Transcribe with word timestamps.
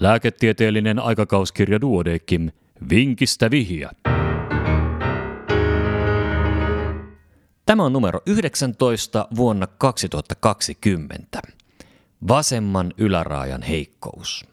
Lääketieteellinen 0.00 0.98
aikakauskirja 0.98 1.80
Duodekim. 1.80 2.50
Vinkistä 2.90 3.50
vihiä. 3.50 3.90
Tämä 7.66 7.84
on 7.84 7.92
numero 7.92 8.20
19 8.26 9.28
vuonna 9.36 9.66
2020. 9.66 11.40
Vasemman 12.28 12.92
yläraajan 12.98 13.62
heikkous. 13.62 14.44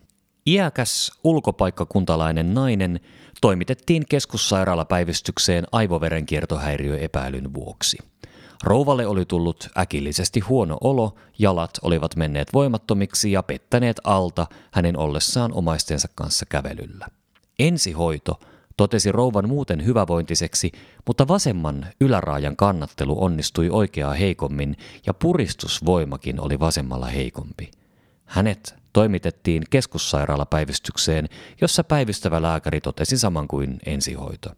Iäkäs 0.48 1.12
ulkopaikkakuntalainen 1.24 2.54
nainen 2.54 3.00
toimitettiin 3.42 4.06
keskussairaalapäivystykseen 4.10 5.64
aivoverenkiertohäiriöepäilyn 5.72 7.54
vuoksi. 7.54 7.98
Rouvalle 8.64 9.08
oli 9.08 9.26
tullut 9.26 9.70
äkillisesti 9.78 10.40
huono 10.40 10.78
olo, 10.82 11.16
jalat 11.40 11.72
olivat 11.82 12.16
menneet 12.16 12.54
voimattomiksi 12.54 13.32
ja 13.32 13.44
pettäneet 13.44 14.02
alta 14.04 14.48
hänen 14.72 14.98
ollessaan 14.98 15.54
omaistensa 15.54 16.08
kanssa 16.16 16.46
kävelyllä. 16.46 17.08
Ensihoito 17.60 18.40
totesi 18.78 19.12
rouvan 19.12 19.50
muuten 19.50 19.86
hyvävointiseksi, 19.86 20.72
mutta 21.08 21.28
vasemman 21.28 21.86
yläraajan 22.02 22.56
kannattelu 22.56 23.24
onnistui 23.24 23.70
oikeaa 23.70 24.14
heikommin 24.14 24.78
ja 25.06 25.14
puristusvoimakin 25.14 26.40
oli 26.40 26.60
vasemmalla 26.60 27.06
heikompi. 27.06 27.72
Hänet 28.26 28.76
toimitettiin 28.94 29.64
keskussairaalapäivystykseen, 29.70 31.30
jossa 31.62 31.84
päivystävä 31.84 32.42
lääkäri 32.42 32.82
totesi 32.82 33.18
saman 33.18 33.48
kuin 33.48 33.80
ensihoito. 33.86 34.50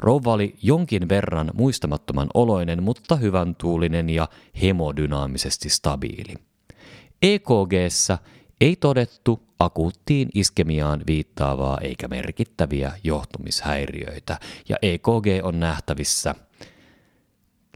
Rouva 0.00 0.32
oli 0.32 0.56
jonkin 0.62 1.08
verran 1.08 1.50
muistamattoman 1.54 2.28
oloinen, 2.34 2.82
mutta 2.82 3.16
hyvän 3.16 3.54
tuulinen 3.54 4.10
ja 4.10 4.28
hemodynaamisesti 4.62 5.68
stabiili. 5.68 6.34
EKGssä 7.22 8.18
ei 8.60 8.76
todettu 8.76 9.42
akuuttiin 9.58 10.28
iskemiaan 10.34 11.02
viittaavaa 11.06 11.78
eikä 11.80 12.08
merkittäviä 12.08 12.92
johtumishäiriöitä, 13.04 14.38
ja 14.68 14.76
EKG 14.82 15.26
on 15.42 15.60
nähtävissä 15.60 16.34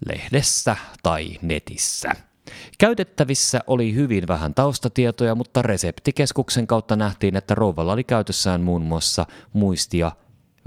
lehdessä 0.07 0.77
tai 1.03 1.39
netissä. 1.43 2.11
Käytettävissä 2.79 3.61
oli 3.67 3.95
hyvin 3.95 4.29
vähän 4.29 4.55
taustatietoja, 4.55 5.35
mutta 5.35 5.63
reseptikeskuksen 5.63 6.67
kautta 6.67 6.97
nähtiin, 6.97 7.37
että 7.37 7.55
rouvalla 7.55 7.93
oli 7.93 8.05
käytössään 8.05 8.61
muun 8.61 8.83
muassa 8.83 9.27
muistia 9.53 10.13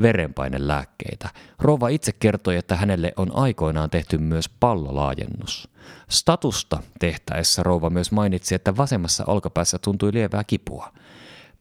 verenpainelääkkeitä. 0.02 1.30
Rouva 1.60 1.88
itse 1.88 2.12
kertoi, 2.12 2.56
että 2.56 2.76
hänelle 2.76 3.14
on 3.18 3.36
aikoinaan 3.36 3.90
tehty 3.90 4.18
myös 4.18 4.50
pallolaajennus. 4.50 5.70
Statusta 6.10 6.84
tehtäessä 7.00 7.64
rouva 7.64 7.90
myös 7.90 8.12
mainitsi, 8.12 8.56
että 8.56 8.78
vasemmassa 8.78 9.24
olkapäässä 9.28 9.80
tuntui 9.80 10.14
lievää 10.14 10.44
kipua. 10.44 10.92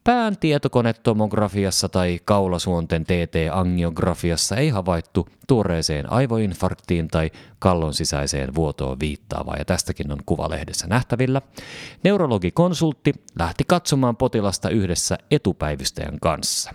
Pään 0.04 0.36
tietokonetomografiassa 0.36 1.88
tai 1.88 2.18
kaulasuonten 2.24 3.04
TT-angiografiassa 3.04 4.56
ei 4.56 4.68
havaittu 4.68 5.28
tuoreeseen 5.48 6.12
aivoinfarktiin 6.12 7.08
tai 7.08 7.30
kallon 7.58 7.94
sisäiseen 7.94 8.54
vuotoon 8.54 9.00
viittaavaa, 9.00 9.56
ja 9.56 9.64
tästäkin 9.64 10.12
on 10.12 10.18
kuvalehdessä 10.26 10.86
nähtävillä. 10.86 11.42
Neurologikonsultti 12.04 13.12
lähti 13.38 13.64
katsomaan 13.66 14.16
potilasta 14.16 14.70
yhdessä 14.70 15.18
etupäivystäjän 15.30 16.20
kanssa. 16.20 16.74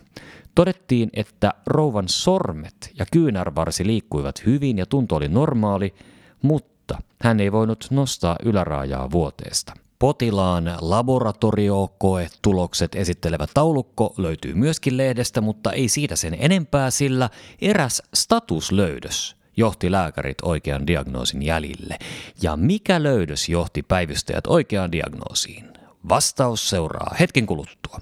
Todettiin, 0.56 1.10
että 1.14 1.54
rouvan 1.66 2.10
sormet 2.10 2.92
ja 3.00 3.06
kyynärvarsi 3.12 3.88
liikkuivat 3.88 4.46
hyvin 4.46 4.78
ja 4.78 4.86
tunto 4.86 5.16
oli 5.16 5.28
normaali, 5.28 5.96
mutta 6.42 6.98
hän 7.22 7.40
ei 7.40 7.52
voinut 7.52 7.88
nostaa 7.92 8.36
yläraajaa 8.44 9.12
vuoteesta. 9.12 9.74
Potilaan 10.00 10.78
laboratoriokoetulokset 10.82 12.96
esittelevä 12.96 13.48
taulukko 13.54 14.14
löytyy 14.18 14.54
myöskin 14.54 14.98
lehdestä, 14.98 15.42
mutta 15.42 15.72
ei 15.72 15.88
siitä 15.88 16.16
sen 16.16 16.38
enempää, 16.40 16.92
sillä 16.92 17.30
eräs 17.62 18.04
statuslöydös 18.14 19.36
johti 19.58 19.92
lääkärit 19.92 20.38
oikean 20.42 20.88
diagnoosin 20.88 21.44
jäljille. 21.44 22.00
Ja 22.42 22.58
mikä 22.58 23.04
löydös 23.04 23.50
johti 23.50 23.84
päivystäjät 23.84 24.48
oikeaan 24.48 24.92
diagnoosiin? 24.92 25.66
Vastaus 26.10 26.70
seuraa 26.70 27.16
hetken 27.20 27.46
kuluttua. 27.46 28.00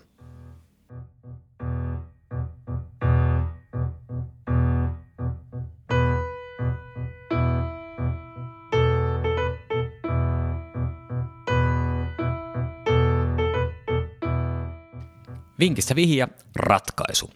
Vinkistä 15.59 15.96
vihja, 15.96 16.28
ratkaisu. 16.56 17.30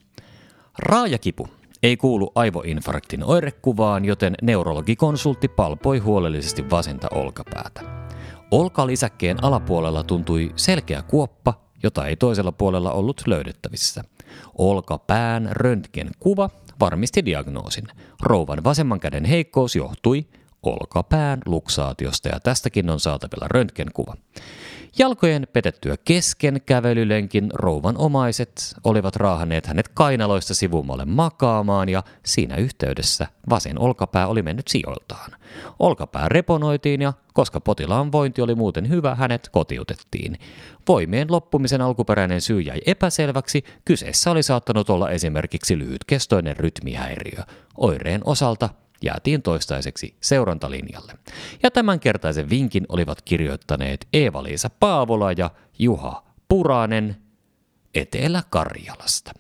Raajakipu 0.78 1.48
ei 1.84 1.98
kuulu 1.98 2.32
aivoinfarktin 2.36 3.24
oirekuvaan, 3.24 4.06
joten 4.06 4.36
neurologikonsultti 4.42 5.48
palpoi 5.48 5.98
huolellisesti 5.98 6.70
vasenta 6.70 7.08
olkapäätä. 7.12 7.82
Olkalisäkkeen 8.52 9.44
alapuolella 9.44 10.04
tuntui 10.04 10.52
selkeä 10.56 11.02
kuoppa, 11.02 11.54
jota 11.84 12.08
ei 12.08 12.16
toisella 12.16 12.52
puolella 12.52 12.92
ollut 12.92 13.22
löydettävissä. 13.28 14.04
Olkapään 14.58 15.50
röntgenkuva 15.52 16.50
varmisti 16.80 17.26
diagnoosin. 17.26 17.88
Rouvan 18.22 18.64
vasemman 18.64 19.00
käden 19.00 19.26
heikkous 19.26 19.76
johtui 19.76 20.26
olkapään 20.64 21.40
luksaatiosta 21.46 22.30
ja 22.30 22.40
tästäkin 22.40 22.90
on 22.90 23.00
saatavilla 23.00 23.48
röntgenkuva. 23.48 24.14
Jalkojen 24.98 25.48
petettyä 25.54 25.96
kesken 26.06 26.62
kävelylenkin 26.66 27.50
rouvan 27.54 27.98
omaiset 27.98 28.76
olivat 28.84 29.16
raahaneet 29.16 29.66
hänet 29.66 29.90
kainaloista 29.94 30.56
sivumalle 30.56 31.06
makaamaan 31.06 31.90
ja 31.90 32.04
siinä 32.26 32.56
yhteydessä 32.56 33.28
vasen 33.50 33.80
olkapää 33.80 34.28
oli 34.28 34.42
mennyt 34.42 34.68
sijoiltaan. 34.68 35.32
Olkapää 35.80 36.30
reponoitiin 36.30 37.02
ja 37.02 37.14
koska 37.34 37.60
potilaan 37.60 38.12
vointi 38.12 38.42
oli 38.42 38.56
muuten 38.56 38.90
hyvä, 38.90 39.16
hänet 39.16 39.50
kotiutettiin. 39.52 40.38
Voimien 40.88 41.32
loppumisen 41.32 41.82
alkuperäinen 41.82 42.42
syy 42.42 42.62
jäi 42.62 42.82
epäselväksi, 42.86 43.64
kyseessä 43.86 44.32
oli 44.32 44.44
saattanut 44.44 44.90
olla 44.90 45.10
esimerkiksi 45.10 45.80
lyhytkestoinen 45.80 46.58
rytmihäiriö. 46.58 47.44
Oireen 47.78 48.22
osalta 48.26 48.70
jäätiin 49.04 49.42
toistaiseksi 49.42 50.16
seurantalinjalle. 50.22 51.14
Ja 51.64 51.72
tämänkertaisen 51.72 52.50
vinkin 52.50 52.86
olivat 52.90 53.22
kirjoittaneet 53.22 54.08
Eeva-Liisa 54.14 54.70
Paavola 54.80 55.32
ja 55.32 55.52
Juha 55.80 56.24
Puranen 56.48 57.16
Etelä-Karjalasta. 57.96 59.32